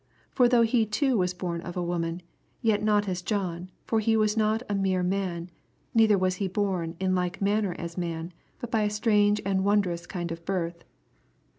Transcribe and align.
For 0.31 0.49
though 0.49 0.63
He 0.63 0.83
too 0.87 1.15
was 1.15 1.35
bom 1.35 1.61
of 1.61 1.77
a 1.77 1.83
woman, 1.83 2.23
yet 2.59 2.81
not 2.81 3.07
as 3.07 3.21
John, 3.21 3.69
for 3.85 3.99
He 3.99 4.17
was 4.17 4.35
not 4.35 4.63
a 4.67 4.73
mere 4.73 5.03
mac, 5.03 5.43
neither 5.93 6.17
was 6.17 6.37
He 6.37 6.47
born 6.47 6.95
in 6.99 7.13
like 7.13 7.39
manner 7.39 7.75
as 7.77 7.99
man, 7.99 8.33
but 8.57 8.71
by 8.71 8.81
a 8.81 8.89
strange 8.89 9.41
and 9.45 9.63
wondrous 9.63 10.07
kind 10.07 10.31
of 10.31 10.43
birth." 10.43 10.85